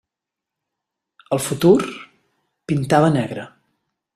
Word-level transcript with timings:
El 1.37 1.41
futur 1.49 1.75
pintava 2.73 3.13
negre. 3.21 3.49